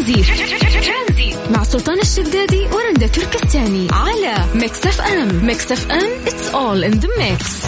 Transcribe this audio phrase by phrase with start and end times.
[0.00, 5.46] ترانزيت مع سلطان الشدادي ورندا تركستاني على ميكس اف ام.
[5.46, 7.64] ميكس اف ام it's all in the mix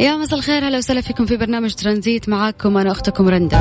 [0.00, 2.28] يا مساء الخير هلا وسهلا فيكم في برنامج ترانزيت.
[2.28, 3.58] معاكم أنا أختكم رندا.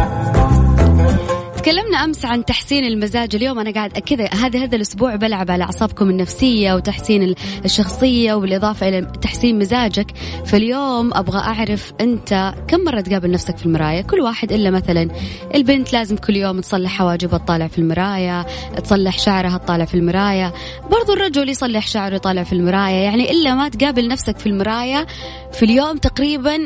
[1.68, 3.60] تكلمنا أمس عن تحسين المزاج اليوم.
[3.60, 9.60] أنا قاعد كذا هذا هذا الأسبوع بلعب على أعصابكم النفسية وتحسين الشخصية وبالإضافة إلى تحسين
[9.60, 10.12] مزاجك.
[10.46, 15.08] فاليوم أبغى أعرف أنت كم مرة تقابل نفسك في المراية؟ كل واحد إلا مثلا
[15.56, 18.46] البنت لازم كل يوم تصلح حواجبها تطالع في المراية
[18.84, 20.54] تصلح شعرها تطالع في المراية.
[20.92, 23.04] برضو الرجل يصلح شعره يطالع في المراية.
[23.04, 25.08] يعني إلا ما تقابل نفسك في المراية
[25.54, 26.58] في اليوم تقريبا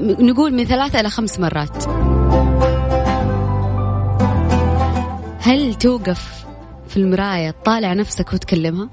[0.00, 1.84] نقول من ثلاثة إلى خمس مرات.
[5.46, 6.44] هل توقف
[6.88, 8.88] في المراية تطالع نفسك وتكلمها؟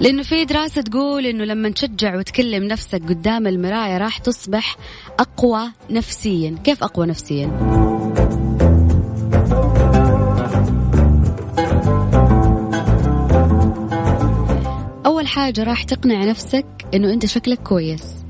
[0.00, 4.76] لأنه في دراسة تقول إنه لما تشجع وتكلم نفسك قدام المراية راح تصبح
[5.18, 7.46] أقوى نفسيا، كيف أقوى نفسيا؟
[15.06, 18.21] أول حاجة راح تقنع نفسك إنه أنت شكلك كويس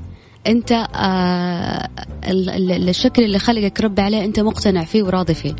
[0.47, 1.89] انت آه
[2.89, 5.55] الشكل اللي خلقك ربي عليه انت مقتنع فيه وراضي فيه.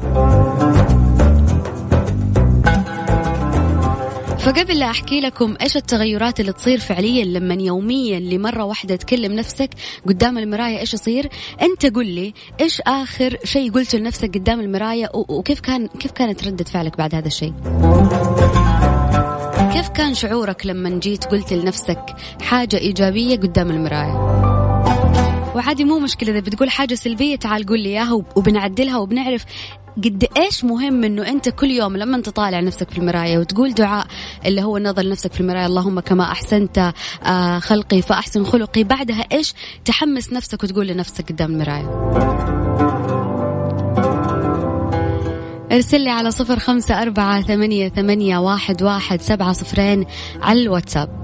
[4.44, 9.70] فقبل لا أحكي لكم إيش التغيرات اللي تصير فعليا لما يوميا لمرة واحدة تكلم نفسك
[10.08, 11.30] قدام المرايه إيش يصير
[11.62, 16.64] أنت قل لي إيش آخر شيء قلته لنفسك قدام المرايه وكيف كان كيف كانت ردة
[16.64, 17.54] فعلك بعد هذا الشيء؟
[19.74, 22.06] كيف كان شعورك لما جيت قلت لنفسك
[22.42, 24.53] حاجة إيجابية قدام المرايه
[25.64, 29.46] وعادي مو مشكلة إذا بتقول حاجة سلبية تعال قول لي إياها وبنعدلها وبنعرف
[29.98, 34.06] قد إيش مهم إنه أنت كل يوم لما تطالع نفسك في المراية وتقول دعاء
[34.46, 39.54] اللي هو النظر لنفسك في المراية اللهم كما أحسنت آه، خلقي فأحسن خلقي بعدها إيش
[39.86, 41.90] تحمس نفسك وتقول لنفسك قدام المراية.
[45.72, 50.06] ارسل لي على صفر خمسة أربعة ثمانية, ثمانية واحد, واحد سبعة صفرين
[50.42, 51.24] على الواتساب.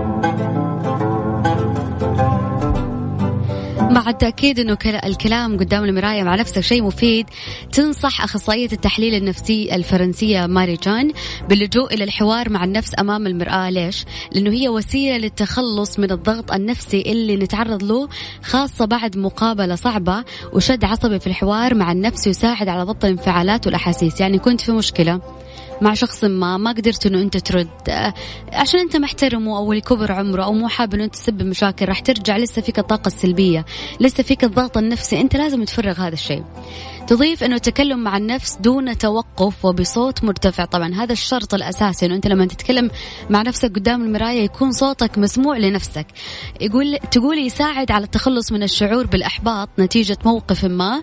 [3.91, 7.25] مع التأكيد أنه الكلام قدام المراية مع نفسك شيء مفيد.
[7.71, 11.11] تنصح أخصائية التحليل النفسي الفرنسية ماري جان
[11.49, 13.69] باللجوء إلى الحوار مع النفس أمام المرآة.
[13.69, 18.09] ليش؟ لأنه هي وسيلة للتخلص من الضغط النفسي اللي نتعرض له
[18.43, 24.21] خاصة بعد مقابلة صعبة وشد عصبي في الحوار مع النفس يساعد على ضبط الانفعالات والأحاسيس.
[24.21, 25.21] يعني كنت في مشكلة.
[25.81, 27.67] مع شخص ما ما قدرت إنه أنت ترد.
[28.53, 32.61] عشان أنت محترمه أو لكبر عمره أو مو حابب إنه تسبب مشاكل راح ترجع لسه
[32.61, 33.65] فيك الطاقة السلبية
[33.99, 35.21] لسه فيك الضغط النفسي.
[35.21, 36.43] أنت لازم تفرغ هذا الشيء.
[37.07, 40.65] تضيف أنه التكلم مع النفس دون توقف وبصوت مرتفع.
[40.65, 42.89] طبعا هذا الشرط الأساسي إنه أنت لما تتكلم
[43.29, 46.07] مع نفسك قدام المراية يكون صوتك مسموع لنفسك.
[46.61, 51.01] يقول تقول يساعد على التخلص من الشعور بالإحباط نتيجة موقف ما.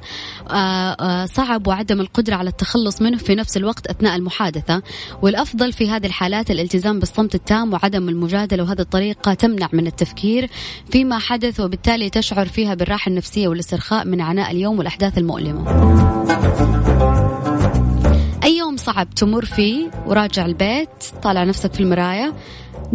[0.51, 4.83] آه، آه، صعب وعدم القدرة على التخلص منه في نفس الوقت أثناء المحادثة.
[5.23, 10.51] والأفضل في هذه الحالات الالتزام بالصمت التام وعدم المجادلة وهذه الطريقة تمنع من التفكير
[10.91, 15.88] فيما حدث وبالتالي تشعر فيها بالراحة النفسية والاسترخاء من عناء اليوم والأحداث المؤلمة.
[18.45, 20.89] أي يوم صعب تمر فيه وراجع البيت
[21.23, 22.35] طالع نفسك في المراية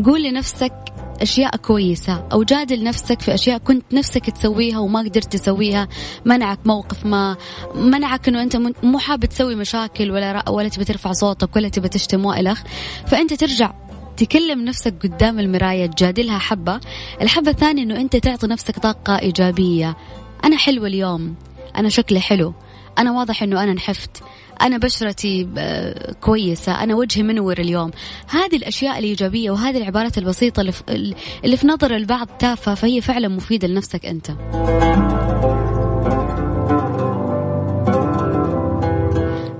[0.06, 0.74] قول لنفسك
[1.22, 5.88] أشياء كويسة أو جادل نفسك في أشياء كنت نفسك تسويها وما قدرت تسويها
[6.26, 7.38] منعك موقف ما
[7.76, 12.26] منعك أنه أنت مو حابب تسوي مشاكل ولا ولا تبي ترفع صوتك ولا تبي تشتم
[12.26, 12.64] وإلخ
[13.08, 13.74] فأنت ترجع
[14.18, 16.80] تكلم نفسك قدام المراية تجادلها حبة.
[17.22, 19.98] الحبة الثانية أنه أنت تعطي نفسك طاقة إيجابية.
[20.44, 21.36] أنا حلوة اليوم
[21.78, 22.54] أنا شكلي حلو.
[22.98, 24.24] أنا واضح أنه أنا نحفت.
[24.62, 26.84] أنا بشرتي آه، كويسة.
[26.84, 27.92] أنا وجهي منور اليوم.
[28.30, 31.14] هذه الأشياء الإيجابية وهذه العبارات البسيطة اللي في,
[31.46, 34.32] اللي في نظر البعض تافهة فهي فعلا مفيدة لنفسك أنت.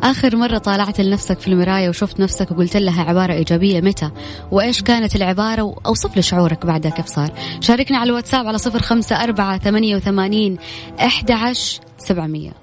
[0.04, 4.10] آخر مرة طالعت لنفسك في المراية وشفت نفسك وقلت لها عبارة إيجابية متى؟
[4.52, 7.32] وإيش كانت العبارة؟ وأوصف لي شعورك بعدها كيف صار.
[7.60, 10.58] شاركنا على الواتساب على صفر خمسة أربعة ثمانية وثمانين
[11.00, 12.63] أحد عشر سبعمية.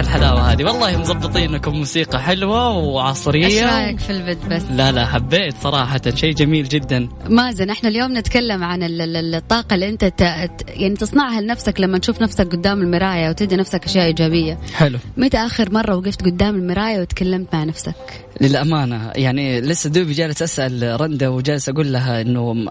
[0.00, 0.64] الحلاوه هذه.
[0.64, 3.46] والله مظبطينكم موسيقى حلوة وعصرية.
[3.46, 6.00] إيش رأيك في البد بس؟ لا لا حبيت صراحة.
[6.14, 7.08] شيء جميل جدا.
[7.28, 10.20] مازن إحنا اليوم نتكلم عن الطاقة اللي أنت ت...
[10.68, 14.58] يعني تصنعها لنفسك لما تشوف نفسك قدام المراية وتدي نفسك أشياء إيجابية.
[14.74, 14.98] حلو.
[15.16, 17.94] متى آخر مرة وقفت قدام المراية وتكلمت مع نفسك؟
[18.40, 19.12] للأمانة.
[19.16, 22.66] يعني لسه دوبي جالس أسأل رندا وجالس أقول لها إنه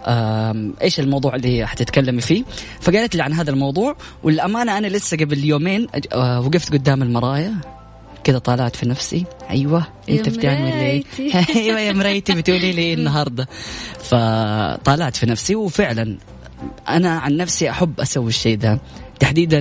[0.81, 2.44] إيش الموضوع اللي حتتكلمي فيه؟
[2.81, 7.51] فقالت لي عن هذا الموضوع والأمانة أنا لسه قبل يومين آه، وقفت قدام المرايه
[8.24, 9.25] كذا طالعت في نفسي.
[9.50, 11.04] أيوه أنت بتعمل إيه
[11.56, 13.48] أيوه يا مريتي بتقولي لي النهارده.
[14.04, 16.18] فطالعت في نفسي وفعلا
[16.89, 18.80] أنا عن نفسي أحب أسوي الشيء ده.
[19.19, 19.60] تحديدا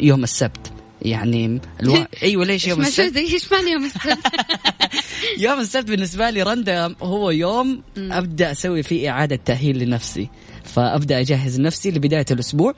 [0.00, 0.75] يوم السبت.
[1.06, 2.04] يعني ألو...
[2.22, 4.26] أيوه ليش يوم السبت؟ إيش معنى يوم السبت؟
[5.44, 10.28] يوم السبت بالنسبة لي رندا هو يوم أبدأ أسوي فيه إعادة تأهيل لنفسي
[10.66, 12.74] فأبدأ أجهز نفسي لبداية الأسبوع.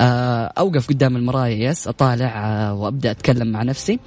[0.00, 3.98] آه، أوقف قدام المرايه يس أطالع آه، وأبدأ أتكلم مع نفسي.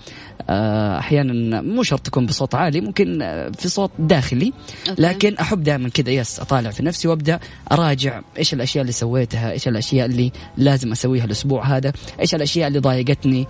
[0.49, 3.19] آه، أحيانا مو شرط تكون بصوت عالي ممكن
[3.59, 4.53] في صوت داخلي.
[4.97, 7.39] لكن أحب دائما كذا يس أطالع في نفسي وأبدأ
[7.71, 12.79] أراجع إيش الأشياء اللي سويتها إيش الأشياء اللي لازم أسويها الأسبوع هذا إيش الأشياء اللي
[12.79, 13.47] ضايقتني.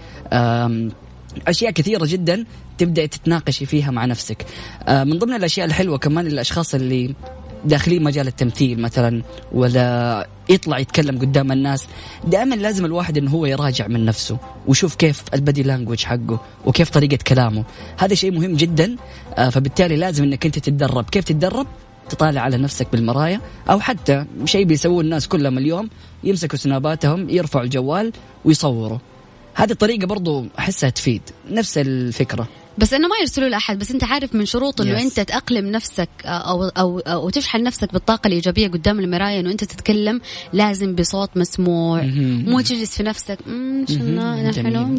[1.47, 2.45] أشياء كثيرة جدا
[2.77, 4.45] تبدأ تتناقشي فيها مع نفسك.
[4.89, 7.15] من ضمن الأشياء الحلوة كمان الاشخاص اللي
[7.65, 11.87] داخلين مجال التمثيل مثلا ولا يطلع يتكلم قدام الناس.
[12.27, 17.17] دائما لازم الواحد إنه هو يراجع من نفسه ويشوف كيف البدي لانجوج حقه وكيف طريقة
[17.27, 17.63] كلامه.
[17.97, 18.95] هذا شيء مهم جدا
[19.37, 21.09] آه، فبالتالي لازم إنك أنت تتدرب.
[21.09, 21.67] كيف تتدرب؟
[22.09, 25.89] تطالع على نفسك بالمرايا أو حتى شيء بيسووه الناس كلهم اليوم
[26.23, 28.11] يمسكوا سناباتهم يرفعوا الجوال
[28.45, 28.97] ويصوروا.
[29.53, 31.21] هذه الطريقة برضو أحسها تفيد.
[31.51, 32.47] نفس الفكرة.
[32.77, 35.01] بس إنه ما يرسلوا لأحد بس أنت عارف من شروط إنه yes.
[35.01, 40.21] أنت تأقلم نفسك أو أو أو تشحن نفسك بالطاقة الإيجابية قدام المراية إنه أنت تتكلم
[40.53, 42.01] لازم بصوت مسموع
[42.47, 43.37] مو تجلس في نفسك
[43.89, 44.97] شنا حلو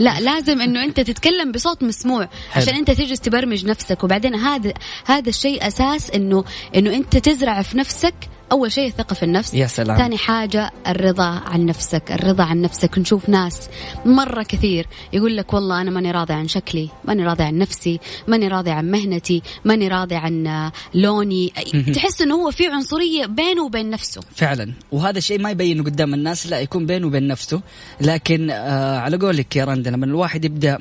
[0.00, 4.04] لا لازم إنه أنت تتكلم بصوت مسموع عشان أنت تجلس تبرمج نفسك.
[4.04, 4.72] وبعدين هذا
[5.06, 6.44] هذا الشيء أساس إنه
[6.76, 8.14] إنه أنت تزرع في نفسك
[8.52, 9.98] أول شيء الثقة في النفس يا سلام.
[9.98, 12.98] ثاني حاجة الرضا عن نفسك الرضا عن نفسك.
[12.98, 13.68] نشوف ناس
[14.04, 18.48] مرة كثير يقول لك والله أنا ماني راضي عن شكلي ماني راضي عن نفسي ماني
[18.48, 21.52] راضي عن مهنتي ماني راضي عن لوني.
[21.94, 24.20] تحس إنه هو في عنصرية بينه وبين نفسه.
[24.34, 24.72] فعلا.
[24.92, 27.60] وهذا الشيء ما يبينه قدام الناس لا يكون بينه وبين نفسه.
[28.00, 30.78] لكن آه على قولك يا رندا لما الواحد يبدأ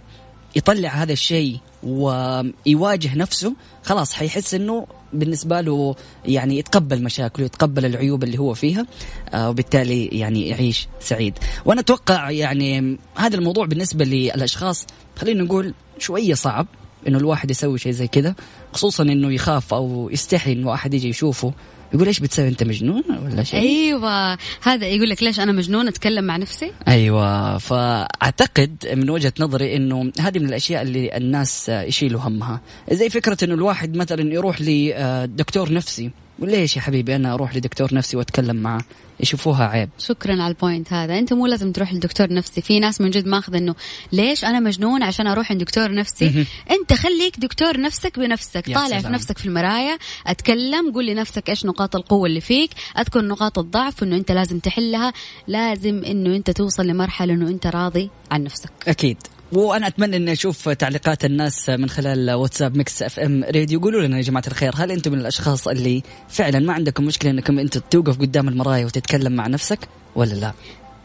[0.55, 5.95] يطلع هذا الشيء ويواجه نفسه خلاص حيحس إنه بالنسبة له
[6.25, 8.85] يعني يتقبل مشاكله يتقبل العيوب اللي هو فيها
[9.33, 11.37] آه، وبالتالي يعني يعيش سعيد.
[11.65, 16.67] وأنا أتوقع يعني هذا الموضوع بالنسبة للأشخاص خلينا نقول شوية صعب
[17.07, 18.35] إنه الواحد يسوي شيء زي كذا
[18.73, 21.53] خصوصا إنه يخاف أو يستحي إنه أحد يجي يشوفه.
[21.93, 26.23] يقول إيش بتسوي أنت مجنون ولا شيء؟ أيوه هذا يقول لك ليش أنا مجنون؟ أتكلم
[26.23, 26.71] مع نفسي.
[26.87, 32.61] أيوه فأعتقد من وجهة نظري إنه هذه من الأشياء اللي الناس يشيلوا همها.
[32.91, 36.11] زي فكرة إنه الواحد مثلا يروح لدكتور نفسي.
[36.41, 38.81] وليش يا حبيبي أنا أروح لدكتور نفسي وأتكلم معه
[39.19, 41.19] يشوفوها عيب؟ شكرا على ال point هذا.
[41.19, 42.61] أنت مو لازم تروح لدكتور نفسي.
[42.61, 43.75] في ناس من جد ماخذ إنه
[44.11, 48.73] ليش أنا مجنون عشان أروح عند دكتور نفسي؟ أنت خليك دكتور نفسك بنفسك.
[48.73, 48.99] طالع.
[48.99, 50.91] في نفسك في المرايه أتكلم.
[50.93, 52.71] قول لنفسك إيش نقاط القوة اللي فيك.
[52.99, 55.13] أذكر نقاط الضعف انه أنت لازم تحلها.
[55.47, 58.71] لازم إنه أنت توصل لمرحلة إنه أنت راضي عن نفسك.
[58.87, 59.17] أكيد.
[59.51, 63.79] وأنا أتمنى إني أشوف تعليقات الناس من خلال واتساب ميكس إف إم راديو.
[63.79, 67.59] قولوا لنا يا جماعة الخير هل أنتم من الأشخاص اللي فعلا ما عندكم مشكلة إنكم
[67.59, 69.79] أنت توقف قدام المرايه وتتكلم مع نفسك
[70.15, 70.53] ولا لا؟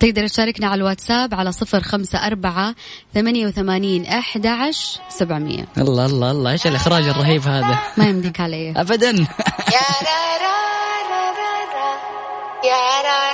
[0.01, 2.75] تقدر تشاركنا على الواتساب على صفر خمسة أربعة
[3.15, 5.67] ثمانية وثمانين أحد عشر سبعمية.
[5.79, 6.51] الله الله الله.
[6.51, 8.71] إيش الإخراج الرهيب هذا؟ ما يمديك علي.
[8.71, 9.13] أبدا.
[13.15, 13.34] مع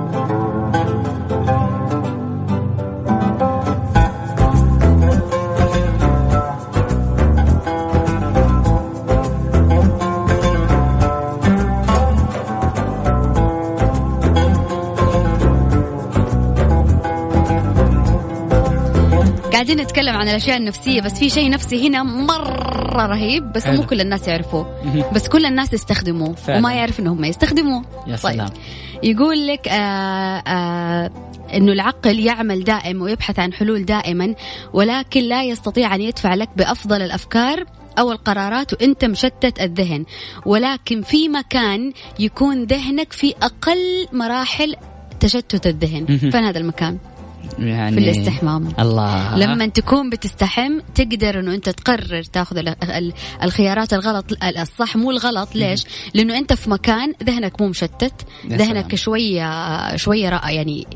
[19.61, 23.75] قاعدين نتكلم عن الأشياء النفسية بس في شيء نفسي هنا مرة رهيب بس حلو.
[23.75, 24.81] مو كل الناس يعرفوه
[25.13, 26.59] بس كل الناس يستخدموه فعلا.
[26.59, 28.47] وما يعرف إنهم يستخدموه يا سلام.
[28.47, 28.57] طيب.
[29.03, 31.11] يقول لك آآ آه، آآ آه،
[31.57, 34.35] إنه العقل يعمل دائم ويبحث عن حلول دائما
[34.73, 37.65] ولكن لا يستطيع أن يدفع لك بأفضل الأفكار
[37.99, 40.05] أو القرارات وأنت مشتت الذهن
[40.45, 44.75] ولكن في مكان يكون ذهنك في أقل مراحل
[45.19, 46.97] تشتت الذهن فين هذا المكان
[47.67, 48.73] يعني في الاستحمام.
[48.79, 49.37] الله.
[49.37, 53.13] لما تكون بتستحم تقدر إنه أنت تقرر تاخذ ال- ال-
[53.43, 54.25] الخيارات الغلط.
[54.57, 55.55] الصح مو الغلط.
[55.55, 58.13] ليش؟ لأنه أنت في مكان ذهنك مو مشتت.
[58.47, 58.95] ذهنك.
[58.95, 60.87] شوية شوية يعني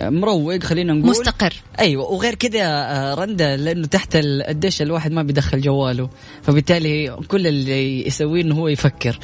[0.00, 1.10] مروق خلينا نقول.
[1.10, 1.54] مستقر.
[1.80, 6.08] أيوه وغير كذا آه، رندا لأنه تحت ال- الدش الواحد ما بيدخل جواله.
[6.42, 9.18] فبالتالي كل اللي يسويه إنه هو يفكر.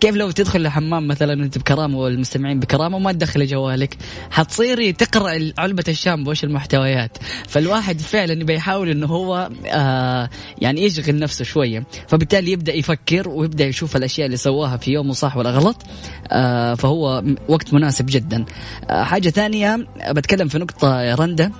[0.00, 3.96] كيف لو تدخل لحمام مثلا وأنت بكرامة والمستمعين بكرامة وما تدخل جوالك؟
[4.30, 7.18] حتصيري تقرأ علبة الشامبو وش المحتويات.
[7.48, 10.30] فالواحد فعلا يبي يحاول إنه هو آه
[10.60, 11.84] يعني يشغل نفسه شوية.
[12.08, 15.76] فبالتالي يبدأ يفكر ويبدأ يشوف الأشياء اللي سواها في يومه صح ولا غلط.
[16.28, 18.44] آه فهو وقت مناسب جدا.
[18.90, 21.50] آه حاجة ثانية بتكلم في نقطة يا رندا.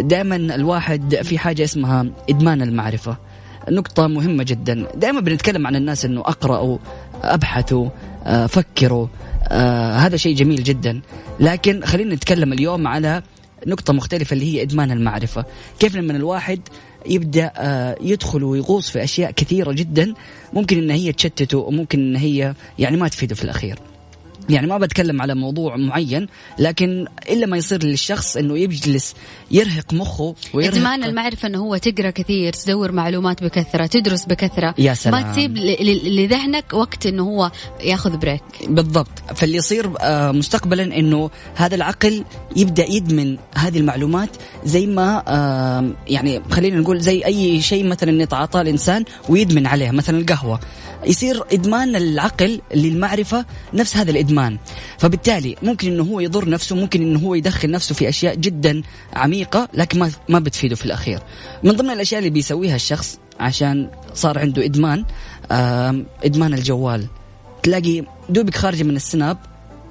[0.00, 3.16] دائما الواحد في حاجة اسمها إدمان المعرفة.
[3.70, 4.86] نقطة مهمة جدا.
[4.94, 6.78] دائما بنتكلم عن الناس إنه أقرأوا
[7.22, 7.88] أبحثوا
[8.24, 9.06] آه، فكروا
[9.48, 11.00] آه، هذا شيء جميل جدا.
[11.40, 13.22] لكن خلينا نتكلم اليوم على
[13.66, 15.44] نقطة مختلفة اللي هي إدمان المعرفة.
[15.78, 16.60] كيف لما الواحد
[17.06, 20.14] يبدأ آه، يدخل ويغوص في أشياء كثيرة جدا
[20.52, 23.78] ممكن إن هي تشتته وممكن إن هي يعني ما تفيده في الأخير.
[24.48, 26.26] يعني ما بتكلم على موضوع معين
[26.58, 29.14] لكن إلا ما يصير للشخص إنه يجلس
[29.50, 34.74] يرهق مخه ويرهق إدمان المعرفة إنه هو تقرأ كثير تدور معلومات بكثرة تدرس بكثرة.
[34.78, 35.22] يا سلام.
[35.22, 35.56] ما تسيب
[36.06, 39.08] لذهنك وقت إنه هو ياخذ بريك بالضبط.
[39.34, 42.24] فاللي يصير آه، مستقبلا إنه هذا العقل
[42.56, 44.30] يبدأ يدمن هذه المعلومات
[44.64, 50.18] زي ما آه، يعني خلينا نقول زي أي شيء مثلا يتعاطاه الإنسان ويدمن عليه مثلا
[50.18, 50.60] القهوة.
[51.06, 54.58] يصير إدمان العقل للمعرفة نفس هذا الإدمان.
[54.98, 58.82] فبالتالي ممكن إنه هو يضر نفسه ممكن إنه هو يدخل نفسه في أشياء جدا
[59.12, 61.20] عميقة لكن ما ما بتفيده في الأخير.
[61.62, 65.04] من ضمن الأشياء اللي بيسويها الشخص عشان صار عنده إدمان
[66.24, 67.06] إدمان الجوال.
[67.62, 69.38] تلاقي دوبك خارجة من السناب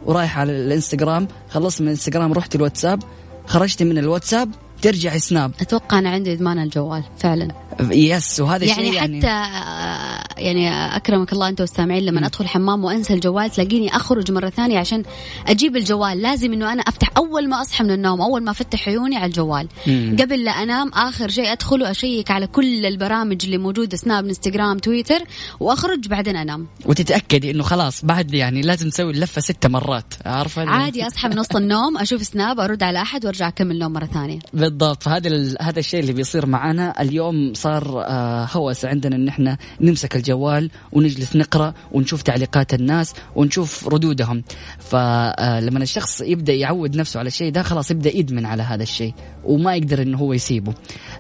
[0.05, 3.03] ورايح على الإنستغرام خلصت من الإنستغرام رحت الواتساب
[3.47, 4.49] خرجت من الواتساب
[4.83, 5.51] ترجع سناب.
[5.61, 7.47] أتوقع أنا عندي إدمان الجوال فعلا.
[7.91, 13.13] يس وهذا يعني الشيء حتى آه، يعني أكرمك الله أنت والسامعين لما أدخل حمام وأنسى
[13.13, 15.03] الجوال تلاقيني أخرج مرة ثانية عشان
[15.47, 16.21] أجيب الجوال.
[16.21, 19.67] لازم إنه أنا أفتح أول ما أصحى من النوم أول ما أفتح عيوني على الجوال.
[19.87, 20.15] مم.
[20.19, 25.19] قبل لا أنام آخر شيء ادخل واشيك على كل البرامج اللي موجودة سناب إنستغرام تويتر
[25.59, 26.67] وأخرج بعدين أنام.
[26.85, 31.55] وتتأكدي إنه خلاص بعد يعني لازم تسوي اللفة ست مرات عارفة؟ عادي أصحى من وسط
[31.55, 34.39] النوم أشوف سناب أرد على أحد وأرجع أكمل نوم مرة ثانية.
[34.73, 35.03] بالضبط.
[35.03, 40.15] فهذا ال- هذا الشيء اللي بيصير معنا اليوم صار آه، هوس عندنا إن إحنا نمسك
[40.15, 44.43] الجوال ونجلس نقرأ ونشوف تعليقات الناس ونشوف ردودهم.
[44.79, 49.13] فلما الشخص يبدأ يعود نفسه على الشيء ده خلاص يبدأ يدمن على هذا الشيء
[49.43, 50.73] وما يقدر إنه هو يسيبه.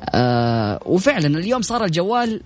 [0.09, 2.41] آه، وفعلا اليوم صار الجوال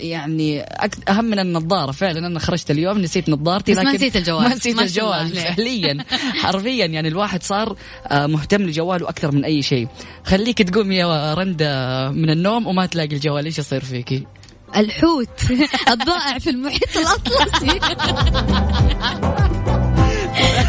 [0.00, 0.62] يعني
[1.08, 2.26] أهم من النظارة فعلا.
[2.26, 4.42] أنا خرجت اليوم نسيت نظارتي بس ما لكن نسيت الجوال.
[4.42, 5.28] ما نسيت ما الجوال.
[5.28, 6.04] فعليا.
[6.42, 9.88] حرفيا يعني الواحد صار آه، مهتم لجواله أكثر من أي شيء.
[10.24, 13.44] خليك تقوم يا رندا من النوم وما تلاقي الجوال.
[13.44, 14.26] إيش يصير فيكي
[14.76, 15.28] الحوت.
[15.92, 17.80] الضائع في المحيط الأطلسي.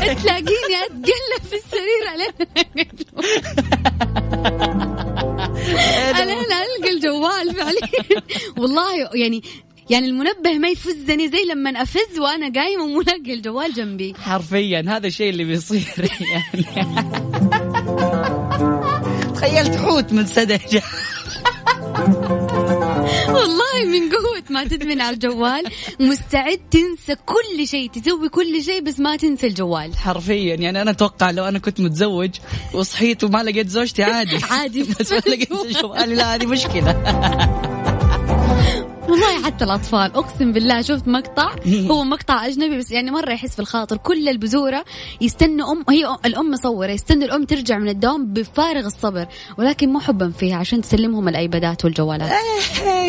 [0.24, 2.04] تلاقيني أتقلب في السرير
[6.16, 8.22] أنا ألقى الجوال فعليا.
[8.58, 9.44] والله يعني
[9.90, 14.14] يعني المنبه ما يفزني زي لما أفز وأنا قايمة وملاقي الجوال جنبي.
[14.22, 16.10] حرفيا هذا الشيء اللي بيصير.
[16.32, 16.64] يعني
[19.36, 20.80] تخيلت حوت من سدج
[23.38, 25.64] والله من قوة ما تدمن على الجوال
[26.00, 29.98] مستعد تنسى كل شيء تسوي كل شيء بس ما تنسى الجوال.
[29.98, 32.30] حرفيا يعني أنا أتوقع لو أنا كنت متزوج
[32.74, 34.40] وصحيت وما لقيت زوجتي عادي.
[34.52, 34.84] عادي.
[35.00, 36.92] بس ما لقيت جوالي لا هذه مشكلة.
[39.14, 43.60] والله حتى الأطفال أقسم بالله شفت مقطع؟ هو مقطع أجنبي بس يعني مرة يحس في
[43.60, 44.86] الخاطر كل البذورة
[45.22, 49.28] يستنوا أم هي الأم مصورة يستنوا الأم ترجع من الدوام بفارغ الصبر
[49.58, 52.32] ولكن مو حبا فيها عشان تسلمهم الأيبادات والجوالات.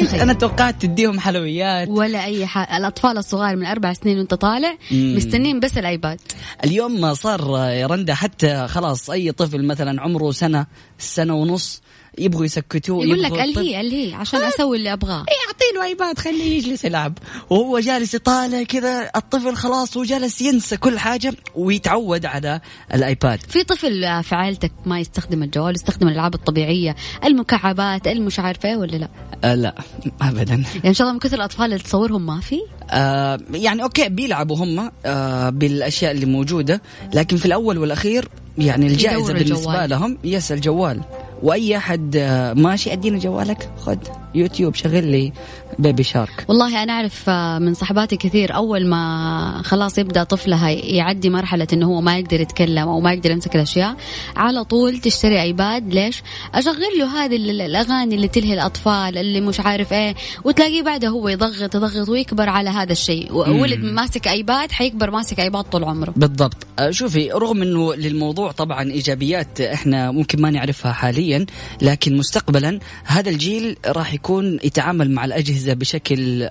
[0.00, 0.20] تخيل.
[0.20, 1.88] أنا توقعت تديهم حلويات.
[1.88, 6.20] ولا أي حاجة الأطفال الصغار من أربع سنين وأنت طالع مستنين بس الأيباد.
[6.64, 10.66] اليوم صار يا رندا حتى خلاص أي طفل مثلا عمره سنة
[10.98, 11.82] سنة ونص
[12.18, 15.24] يبغوا يسكتوه يقول لك الهي الهي عشان أسوي اللي أبغاه.
[15.46, 17.18] يعطي له ايباد خليه يجلس يلعب.
[17.50, 22.60] وهو جالس يطالع كذا الطفل خلاص هو جالس ينسى كل حاجة ويتعود على
[22.94, 23.40] الآيباد.
[23.48, 28.96] في طفل في عائلتك ما يستخدم الجوال يستخدم الألعاب الطبيعية المكعبات المش عارفة إيه ولا
[28.96, 29.08] لا؟
[29.44, 29.74] آه لا
[30.22, 30.52] ابدا.
[30.54, 34.56] يعني إن شاء الله من كثر الأطفال اللي تصورهم ما في؟ آه يعني okay بيلعبوا
[34.56, 36.82] هم آه بالأشياء اللي موجودة
[37.14, 38.28] لكن في الأول والأخير
[38.58, 39.90] يعني الجائزة بالنسبة الجوال.
[39.90, 41.00] لهم yes الجوال.
[41.42, 43.70] وأي أحد آه ماشي أدينا جوالك.
[43.78, 43.98] خذ
[44.34, 45.32] يوتيوب شغل لي
[45.78, 46.44] Baby Shark.
[46.48, 51.86] والله أنا أعرف آه، من صحباتي كثير أول ما خلاص يبدأ طفلها يعدي مرحلة إنه
[51.86, 53.96] هو ما يقدر يتكلم أو ما يقدر يمسك الأشياء
[54.36, 56.22] على طول تشتري ايباد ليش؟
[56.54, 60.14] أشغل له هذه الأغاني اللي تلهي الأطفال اللي مش عارف إيه
[60.44, 63.32] وتلاقيه بعدها هو يضغط يضغط ويكبر على هذا الشيء.
[63.32, 66.12] ولد ماسك ايباد حيكبر ماسك ايباد طول عمره.
[66.16, 66.56] بالضبط.
[66.78, 71.46] آه، شوفي رغم إنه للموضوع طبعا إيجابيات إحنا ممكن ما نعرفها حاليا
[71.82, 76.48] لكن مستقبلا هذا الجيل راح يكون يتعامل مع الأجهزة بشكل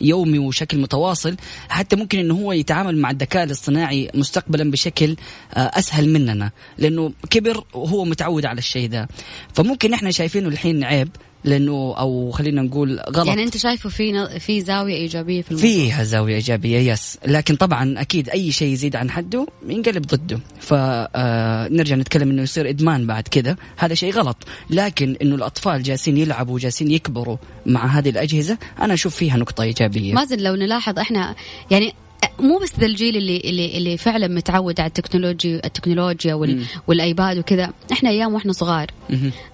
[0.00, 1.36] يومي وشكل متواصل
[1.68, 5.16] حتى ممكن إنه هو يتعامل مع الذكاء الاصطناعي مستقبلا بشكل
[5.54, 9.08] آه، أسهل مننا لأنه كبر وهو متعود على الشيء ذا
[9.54, 11.08] فممكن إحنا شايفينه الحين عيب
[11.44, 13.26] لأنه أو خلينا نقول غلط.
[13.26, 18.00] يعني أنت شايفه في في زاوية إيجابية في الموضوع؟ فيها زاوية إيجابية يس لكن طبعا
[18.00, 20.40] أكيد أي شيء يزيد عن حده ينقلب ضده.
[20.60, 24.36] فنرجع آه، نتكلم إنه يصير إدمان بعد كذا هذا شيء غلط.
[24.70, 30.12] لكن إنه الأطفال جالسين يلعبوا وجالسين يكبروا مع هذه الأجهزة أنا أشوف فيها نقطة إيجابية.
[30.12, 31.34] مازن لو نلاحظ إحنا
[31.70, 31.94] يعني
[32.40, 37.72] مو بس ذا الجيل اللي اللي اللي فعلا متعود على التكنولوجيا التكنولوجيا وال والآيباد وكذا.
[37.92, 38.90] إحنا أيام وإحنا صغار.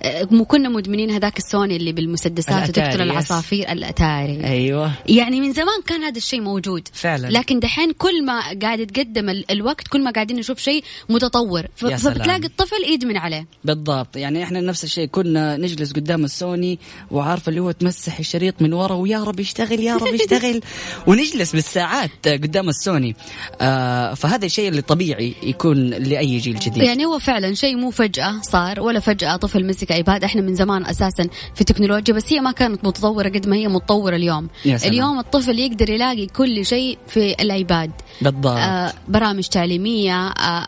[0.03, 3.73] أه، مو كنا مدمنين هذاك السوني اللي بالمسدسات وتقتل العصافير.
[3.73, 4.45] الأتاري.
[4.45, 4.93] أيوه.
[5.09, 6.89] يعني من زمان كان هذا الشيء موجود.
[6.93, 7.27] فعلا.
[7.27, 11.67] لكن دحين كل ما قاعد يتقدم الوقت كل ما قاعدين نشوف شيء متطور.
[11.77, 13.47] فبتلاقي الطفل يدمن عليه.
[13.65, 14.17] بالضبط.
[14.17, 15.07] يعني إحنا نفس الشيء.
[15.07, 16.79] كنا نجلس قدام السوني
[17.11, 20.61] وعارفة اللي هو تمسح الشريط من ورا ويا رب يشتغل يا رب يشتغل.
[21.07, 23.17] ونجلس بالساعات قدام السوني.
[23.61, 26.83] آه فهذا الشيء اللي طبيعي يكون لأي جيل جديد.
[26.83, 30.87] يعني هو فعلا شيء مو فجأة صار ولا فجأة طفل مسك iPad إحنا من زمان
[30.87, 34.49] أساسا في التكنولوجيا بس هي ما كانت متطورة قد ما هي متطورة اليوم.
[34.67, 38.47] اليوم الطفل يقدر يلاقي كل شيء في ال iPad بالضبط.
[38.47, 40.67] آه برامج تعليمية آه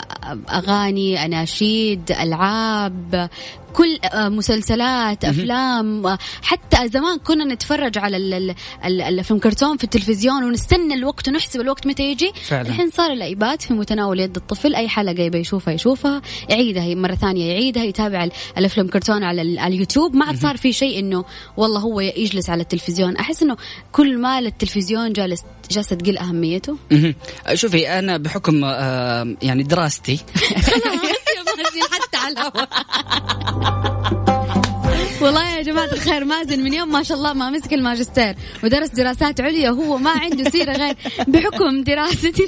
[0.51, 3.31] أغاني أناشيد ألعاب
[3.73, 8.17] كل آه، مسلسلات أفلام آه، حتى زمان كنا نتفرج على
[8.85, 12.33] الفيلم كرتون في التلفزيون ونستنى الوقت ونحسب الوقت متى يجي.
[12.45, 12.69] فعلا.
[12.69, 17.53] الحين صار الإيباد في متناول يد الطفل أي حلقة يبي يشوفها يشوفها يعيدها مرة ثانية
[17.53, 18.29] يعيدها يتابع
[18.59, 20.17] الأفلام كرتون على اليوتيوب.
[20.17, 21.25] ما عاد صار في شيء إنه
[21.57, 23.17] والله هو يجلس على التلفزيون.
[23.17, 23.57] أحس إنه
[23.93, 26.77] كل ما التلفزيون جالس جالسة تقل أهميته.
[27.55, 30.21] شوفي أنا بحكم آه، يعني دراستي.
[31.91, 32.53] حتى على
[35.23, 39.41] والله يا جماعة الخير مازن من يوم ما شاء الله ما مسك الماجستير ودرس دراسات
[39.41, 40.95] عليا وهو ما عنده سيرة غير
[41.29, 42.45] بحكم دراستي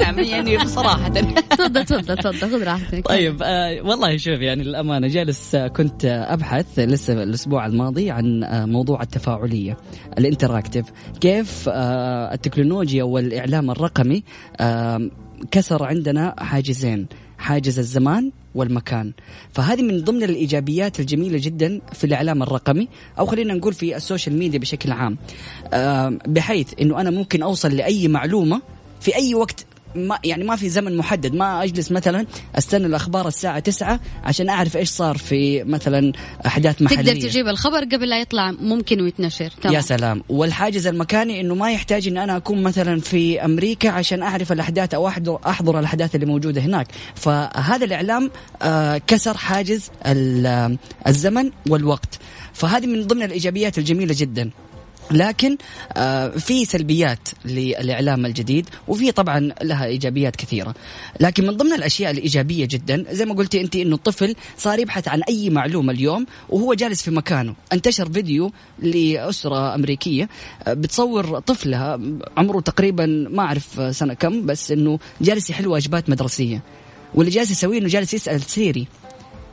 [0.00, 1.08] نعم يعني صراحة.
[1.08, 3.08] تفضل تفضل تفضل خذ راحتك.
[3.08, 8.64] طيب آه والله شوف يعني الأمانة جالس آه، كنت أبحث لسه الأسبوع الماضي عن آه
[8.64, 9.76] موضوع التفاعلية
[10.18, 10.86] ال interactive.
[11.20, 14.24] كيف آه التكنولوجيا والإعلام الرقمي
[14.60, 15.10] آه
[15.50, 17.06] كسر عندنا حاجزين
[17.38, 19.12] حاجز الزمان والمكان.
[19.52, 22.88] فهذه من ضمن الإيجابيات الجميلة جدا في الإعلام الرقمي
[23.18, 25.18] أو خلينا نقول في ال social media بشكل عام.
[26.26, 28.62] بحيث أنه أنا ممكن أوصل لأي معلومة
[29.00, 31.34] في أي وقت ما يعني ما في زمن محدد.
[31.34, 32.26] ما أجلس مثلا
[32.58, 36.12] أستنى الأخبار الساعة تسعة عشان أعرف إيش صار في مثلا
[36.46, 36.96] أحداث محلية.
[36.96, 39.50] تقدر تجيب الخبر قبل لا يطلع ممكن ويتنشر.
[39.62, 39.74] تمام.
[39.74, 40.22] يا سلام.
[40.28, 45.08] والحاجز المكاني إنه ما يحتاج إن أنا أكون مثلا في أمريكا عشان أعرف الأحداث أو
[45.08, 46.86] احضر أحضر الأحداث اللي موجودة هناك.
[47.14, 48.30] فهذا الإعلام
[48.62, 49.90] آه كسر حاجز
[51.06, 52.18] الزمن والوقت.
[52.52, 54.50] فهذه من ضمن الإيجابيات الجميلة جدا.
[55.12, 55.56] لكن
[55.96, 60.74] آه، في سلبيات للإعلام الجديد وفي طبعا لها إيجابيات كثيرة.
[61.20, 65.22] لكن من ضمن الأشياء الإيجابية جدا زي ما قلتي انت إنه الطفل صار يبحث عن
[65.22, 67.54] أي معلومة اليوم وهو جالس في مكانه.
[67.72, 70.28] انتشر فيديو لأسرة أمريكية
[70.66, 72.00] آه، بتصور طفلها
[72.36, 76.62] عمره تقريبا ما أعرف سنة كم بس إنه جالس يحل واجبات مدرسية.
[77.14, 78.86] واللي جالس يسويه إنه جالس يسأل سيري.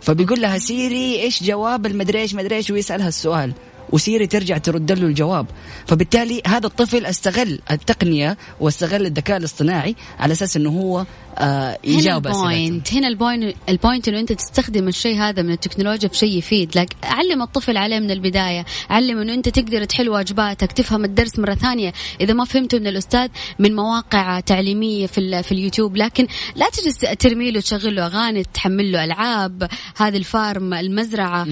[0.02, 3.54] فبيقول لها سيري إيش جواب المدري إيش مدري إيش؟ ويسألها السؤال.
[3.92, 5.46] وسيري ترجع ترد له الجواب.
[5.88, 11.06] فبالتالي هذا الطفل استغل التقنية واستغل الذكاء الاصطناعي على أساس إنه هو
[11.38, 15.42] آه يجاوب هنا ال point هنا ال point ال point إنه أنت تستخدم الشيء هذا
[15.42, 16.78] من التكنولوجيا في شيء يفيد.
[16.78, 18.66] لك علم الطفل عليه من البداية.
[18.90, 21.94] علم إنه أنت تقدر تحل واجباتك تفهم الدرس مرة ثانية.
[22.22, 23.28] إذا ما فهمته من الأستاذ
[23.60, 25.98] من مواقع تعليمية في في اليوتيوب.
[25.98, 29.70] لكن لا تجلس ترمي له تشغل له أغاني تحمل له ألعاب.
[29.98, 31.48] هذه الفارم المزرعة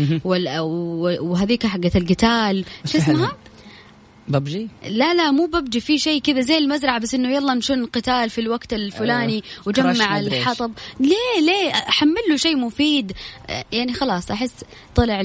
[1.21, 2.26] وهذيك حقت القتال
[2.85, 3.37] شو اسمها؟
[4.27, 8.29] ببجي؟ لا لا مو ببجي في شيء كذا زي المزرعة بس إنه يلا نشن قتال
[8.29, 9.43] في الوقت الفلاني أيوه.
[9.65, 10.71] وجمع الحطب.
[10.99, 13.11] ليه ليه؟ حمل له شيء مفيد.
[13.71, 14.51] يعني خلاص أحس
[14.95, 15.23] طلع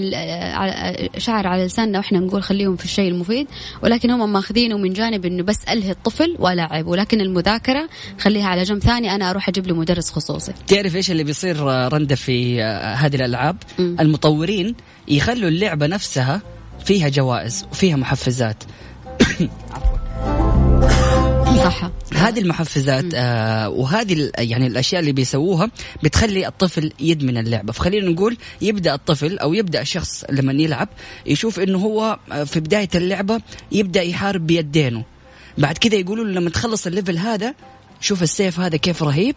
[1.18, 3.46] شعر على لساننا وإحنا نقول خليهم في الشيء المفيد.
[3.82, 7.88] ولكن هم ماخذينه من جانب إنه بس ألهي الطفل والعب ولكن المذاكرة
[8.18, 10.52] خليها على جنب ثاني أنا أروح أجيب له مدرس خصوصي.
[10.66, 11.56] تعرف إيش اللي بيصير
[11.92, 13.96] رندة في هذه الألعاب؟ م.
[14.00, 14.74] المطورين
[15.08, 16.42] يخلوا اللعبة نفسها
[16.85, 18.64] فيها جوائز وفيها محفزات.
[21.64, 21.90] صح.
[22.14, 25.71] هذه المحفزات آه وهذه يعني الأشياء اللي بيسووها
[26.03, 27.73] بتخلي الطفل يدمن اللعبة.
[27.73, 30.88] فخلينا نقول يبدأ الطفل أو يبدأ الشخص لما يلعب
[31.27, 33.40] يشوف إنه هو آه، في بداية اللعبة
[33.73, 35.05] يبدأ يحارب بيدينه.
[35.59, 37.55] بعد كذا يقولوا لما تخلص ال level هذا
[38.01, 39.37] شوف السيف هذا كيف رهيب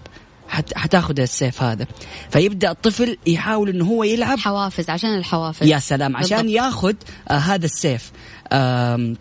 [0.50, 1.88] حتاخذ السيف هذا.
[2.30, 4.40] فيبدأ الطفل يحاول إنه هو يلعب.
[4.40, 5.68] حوافز عشان الحوافز.
[5.68, 6.94] يا سلام عشان ياخذ
[7.30, 8.12] آه هذا السيف.
[8.52, 9.14] آه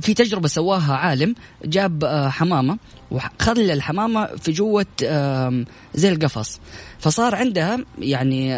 [0.00, 1.34] في تجربة سواها عالم
[1.64, 2.78] جاب آه حمامة
[3.10, 4.86] وخلى الحمامة في جوة
[5.94, 6.60] زي القفص.
[6.98, 8.56] فصار عندها يعني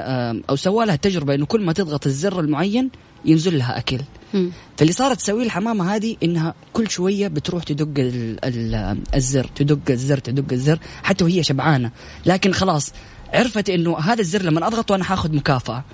[0.51, 2.91] أو سوى لها تجربة إنه كل ما تضغط الزر المعين
[3.27, 4.01] ينزل لها أكل.
[4.77, 7.89] فاللي صارت تسويه الحمامة هذه إنها كل شوية بتروح تدق
[9.15, 11.91] الزر تدق الزر تدق الزر حتى وهي شبعانة.
[12.27, 12.93] لكن خلاص
[13.35, 15.85] عرفت إنه هذا الزر لما اضغطه أنا حاخذ مكافأة.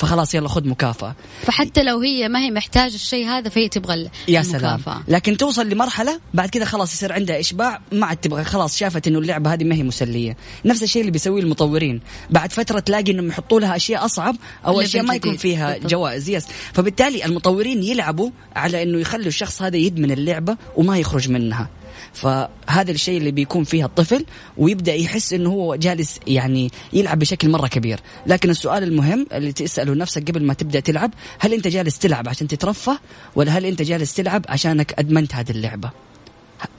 [0.00, 1.14] فخلاص يلا خذ مكافأة.
[1.42, 4.80] فحتى لو هي ما هي محتاجة الشيء هذا فهي تبغى يا سلام.
[5.08, 8.44] لكن توصل لمرحلة بعد كذا خلاص يصير عندها إشباع ما عاد تبغى.
[8.44, 10.36] خلاص شافت إنه اللعبة هذه ما هي مسلية.
[10.64, 12.00] نفس الشيء اللي بيسويه المطورين.
[12.30, 14.36] بعد فترة تلاقي إنهم يحطوا لها أشياء أصعب
[14.66, 16.28] أو أشياء ما يكون فيها جوائز.
[16.28, 21.68] يس فبالتالي المطورين يلعبوا على إنه يخلوا الشخص هذا يدمن اللعبة وما يخرج منها.
[22.12, 27.66] فهذا الشيء اللي بيكون فيها الطفل ويبدأ يحس إنه هو جالس يعني يلعب بشكل مرة
[27.66, 28.00] كبير.
[28.26, 32.48] لكن السؤال المهم اللي تسأله نفسك قبل ما تبدأ تلعب هل أنت جالس تلعب عشان
[32.48, 32.98] تترفه
[33.34, 35.90] ولا هل أنت جالس تلعب عشانك أدمنت هذه اللعبة؟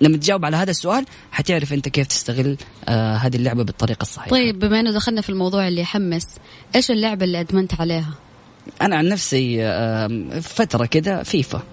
[0.01, 2.57] لما تجاوب على هذا السؤال حتعرف أنت كيف تستغل
[2.87, 4.31] آه هذه اللعبة بالطريقة الصحيحة.
[4.31, 6.27] طيب بما إنه دخلنا في الموضوع اللي يحمس
[6.75, 8.13] إيش اللعبة اللي أدمنت عليها؟
[8.81, 11.63] أنا عن نفسي آه فترة كده فيفا.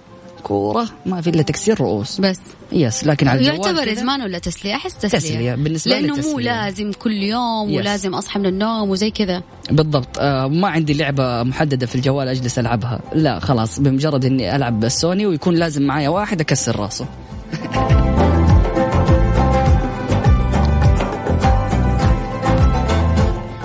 [0.42, 2.20] كورة ما في إلا تكسير رؤوس.
[2.20, 2.40] بس.
[2.72, 5.54] yes لكن على يعتبر ادمان ولا تسلية؟ أحس تسلية, تسلية.
[5.54, 7.76] بالنسبة لأنه لي مو لازم كل يوم yes.
[7.76, 9.42] ولازم أصحى من النوم وزي كذا.
[9.70, 10.18] بالضبط.
[10.18, 13.00] آه ما عندي لعبة محددة في الجوال أجلس ألعبها.
[13.14, 17.06] لا خلاص بمجرد إني ألعب بالسوني ويكون لازم معايا واحد أكسر راسه.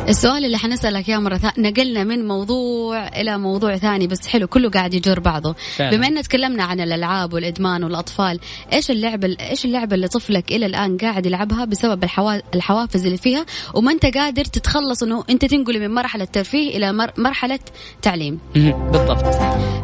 [0.09, 4.69] السؤال اللي حنسألك يا مرة ثانية نقلنا من موضوع إلى موضوع ثاني بس حلو كله
[4.69, 5.55] قاعد يجر بعضه.
[5.75, 5.97] فعلا.
[5.97, 8.39] بما أن تكلمنا عن الألعاب والإدمان والأطفال
[8.73, 12.55] إيش اللعبة إيش اللعبة اللي طفلك إلى الآن قاعد يلعبها بسبب الحوا...
[12.55, 17.11] الحوافز اللي فيها؟ وما أنت قادر تتخلص أنه أنت تنقل من مرحلة ترفيه إلى مر...
[17.17, 17.59] مرحلة
[18.01, 18.39] تعليم.
[18.55, 19.25] بالضبط.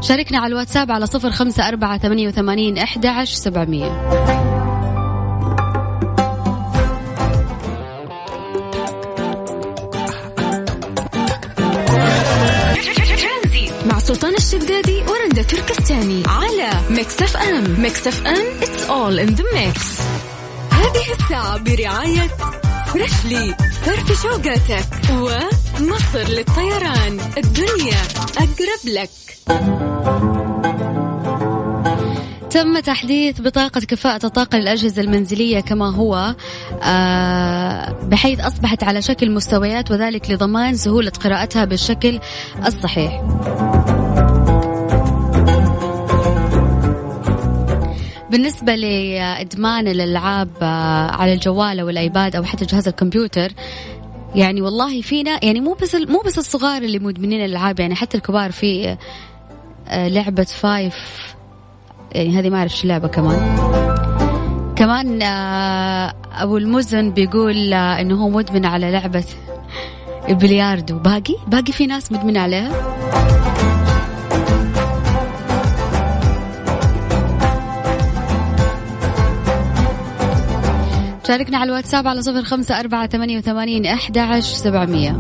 [0.04, 4.59] شاركنا على الواتساب على صفر خمسة أربعة ثمانية وثمانين أحد عشر سبعمية.
[14.10, 20.02] سلطان الشدادي ورندا تركستاني على Mix FM Mix FM it's all in the mix.
[20.72, 22.28] هذه الساعة برعاية
[22.94, 27.20] Freshly فرف شوقاتك ومصر للطيران.
[27.38, 28.02] الدنيا
[28.38, 29.10] أقرب لك.
[32.50, 36.36] تم تحديث بطاقة كفاءة الطاقة للأجهزة المنزلية كما هو
[36.84, 42.20] آه، بحيث أصبحت على شكل مستويات وذلك لضمان سهولة قراءتها بالشكل
[42.66, 43.22] الصحيح.
[48.32, 53.52] بالنسبة لإدمان الألعاب آه، على الجوال أو الأيباد أو حتى جهاز الكمبيوتر
[54.36, 58.52] يعني والله فينا يعني مو بس مو بس الصغار اللي مدمنين الألعاب يعني حتى الكبار
[58.52, 58.98] في
[59.88, 61.36] آه، لعبة فايف
[62.12, 63.56] يعني هذه ما أعرف اللعبة كمان.
[64.76, 69.26] كمان آه، أبو المزن بيقول إنه هو مدمن على لعبة
[70.30, 73.00] البلياردو باقي؟ باقي في ناس مدمنة عليها؟
[81.30, 85.20] شاركنا على الواتساب على صفر خمسة أربعة ثمانية وثمانين أحد عشر سبعمية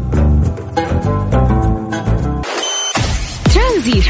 [3.53, 4.01] ترانزيت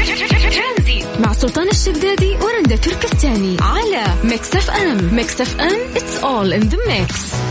[1.20, 5.14] مع سلطان الشدادي ورندا تركستاني على Mix FM.
[5.14, 7.49] Mix FM it's all in the mix.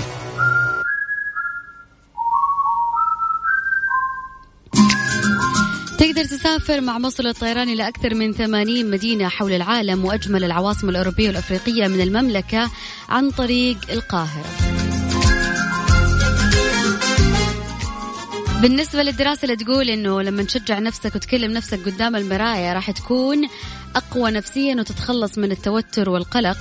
[6.39, 11.87] تسافر مع مصر للطيران إلى أكثر من 80 مدينة حول العالم وأجمل العواصم الأوروبية والأفريقية
[11.87, 12.71] من المملكة
[13.09, 14.45] عن طريق القاهرة.
[18.61, 23.47] بالنسبة للدراسة اللي تقول إنه لما تشجع نفسك وتكلم نفسك قدام المراية راح تكون
[23.95, 26.57] أقوى نفسيا وتتخلص من التوتر والقلق.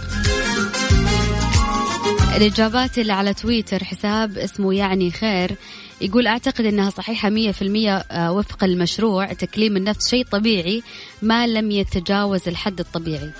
[2.39, 5.57] الإجابات اللي على تويتر حساب اسمه يعني خير
[6.01, 10.83] يقول أعتقد أنها صحيحة مية في المية آه، وفق المشروع تكليم النفس شيء طبيعي
[11.23, 13.31] ما لم يتجاوز الحد الطبيعي.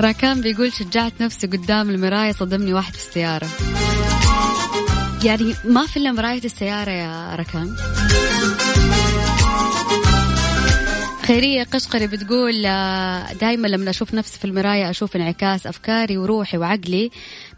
[0.00, 3.48] راكان بيقول شجعت نفسي قدام المراية صدمني واحد في السيارة.
[5.24, 7.76] يعني ما في إلا مراية السيارة يا راكان.
[11.30, 17.10] خيرية قشقري بتقول آه، دائما لما أشوف نفسي في المراية أشوف انعكاس أفكاري وروحي وعقلي.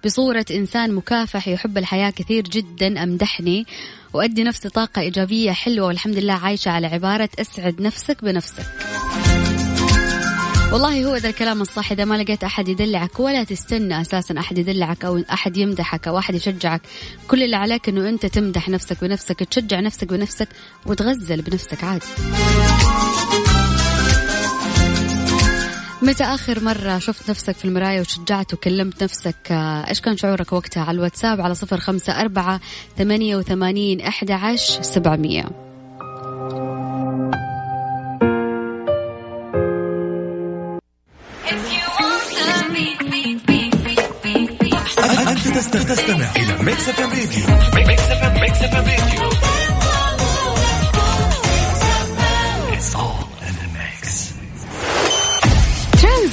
[0.04, 3.66] بصورة إنسان مكافح يحب الحياة كثير جدا أمدحني
[4.12, 5.87] وأدي نفسي طاقة إيجابية حلوة.
[5.87, 8.66] والحمد لله عايشة على عبارة أسعد نفسك بنفسك.
[10.72, 11.92] والله هو ذا الكلام الصح.
[11.92, 16.35] إذا ما لقيت أحد يدلعك ولا تستنى أساسا أحد يدلعك أو أحد يمدحك أو أحد
[16.35, 16.80] يشجعك
[17.28, 20.48] كل اللي عليك أنه أنت تمدح نفسك بنفسك تشجع نفسك بنفسك
[20.87, 22.06] وتغزل بنفسك عادي.
[26.02, 30.82] متى آخر مرة شفت نفسك في المراية وشجعت وكلمت نفسك؟ آه، إيش كان شعورك وقتها؟
[30.82, 32.60] على الواتساب على صفر خمسة أربعة
[32.98, 35.44] ثمانية وثمانين أحد عشر سبعمية.
[45.28, 49.51] أنت تستمع إلى Mix FM راديو Mix FM Mix FM راديو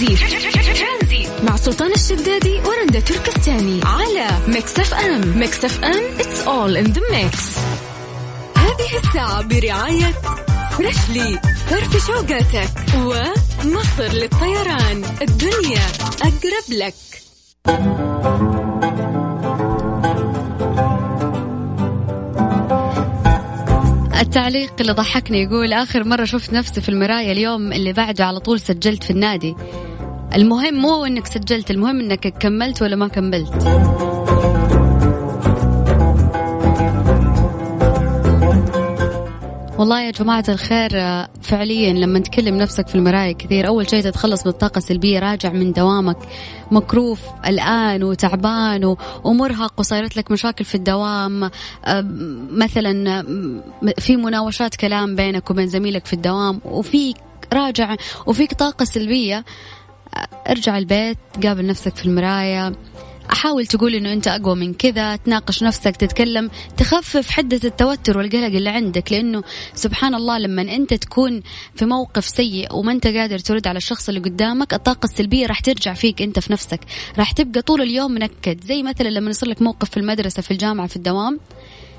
[0.08, 1.30] ترانزيت.
[1.44, 3.82] مع سلطان الشدادي ورندا تركستاني.
[3.84, 5.38] على Mix FM.
[5.38, 7.58] Mix FM it's all in the mix
[8.58, 10.14] هذه الساعة برعاية
[10.78, 11.40] Freshly
[11.70, 15.04] فرف شوقاتك ومصر للطيران.
[15.22, 15.82] الدنيا
[16.22, 16.94] أقرب لك.
[24.22, 28.60] التعليق اللي ضحكني يقول آخر مرة شفت نفسي في المراية اليوم اللي بعده على طول
[28.60, 29.56] سجلت في النادي.
[30.36, 33.50] المهم مو إنك سجلت المهم إنك كملت ولا ما كملت.
[39.78, 40.90] والله يا جماعة الخير
[41.42, 45.72] فعليا لما تكلم نفسك في المراية كثير أول شيء تتخلص من الطاقة السلبية راجع من
[45.72, 46.18] دوامك
[46.72, 51.50] مكروف الآن وتعبان ومرهق وصارت لك مشاكل في الدوام.
[52.52, 53.24] مثلا
[53.98, 57.18] في مناوشات كلام بينك وبين زميلك في الدوام وفيك
[57.54, 59.46] راجع وفيك طاقة سلبية.
[60.50, 62.74] ارجع البيت قابل نفسك في المراية
[63.30, 68.70] حاول تقول إنه أنت أقوى من كذا تناقش نفسك تتكلم تخفف حدة التوتر والقلق اللي
[68.70, 69.12] عندك.
[69.12, 69.44] لأنه
[69.74, 71.42] سبحان الله لما أنت تكون
[71.76, 75.94] في موقف سيء وما أنت قادر ترد على الشخص اللي قدامك الطاقة السلبية راح ترجع
[75.94, 76.80] فيك أنت في نفسك.
[77.18, 78.64] راح تبقى طول اليوم منكد.
[78.64, 81.40] زي مثلا لما يصير لك موقف في المدرسة في الجامعة في الدوام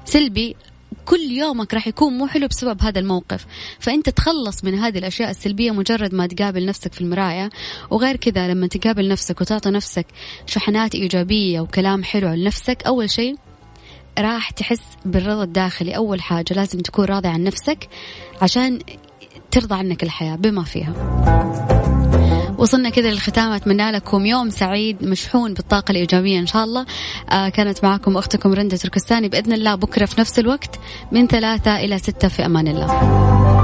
[0.04, 0.56] سلبي
[1.04, 3.46] كل يومك راح يكون مو حلو بسبب هذا الموقف.
[3.78, 7.50] فأنت تخلص من هذه الأشياء السلبية مجرد ما تقابل نفسك في المراية.
[7.90, 10.06] وغير كذا لما تقابل نفسك وتعطي نفسك
[10.46, 13.36] شحنات إيجابية وكلام حلو لنفسك أول شيء
[14.18, 15.96] راح تحس بالرضا الداخلي.
[15.96, 17.88] أول حاجة لازم تكون راضي عن نفسك
[18.42, 18.78] عشان
[19.50, 21.99] ترضى عنك الحياة بما فيها.
[22.60, 23.52] وصلنا كذا للختام.
[23.52, 26.86] أتمنى لكم يوم سعيد مشحون بالطاقة الإيجابية إن شاء الله.
[27.30, 30.78] آه كانت معكم أختكم رندة تركستاني بإذن الله بكرة في نفس الوقت
[31.12, 33.59] من ثلاثة إلى ستة في أمان الله.